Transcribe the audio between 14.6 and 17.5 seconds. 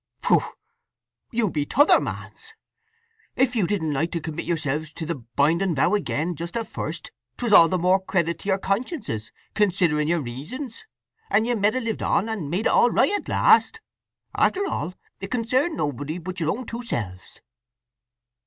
all, it concerned nobody but your own two selves."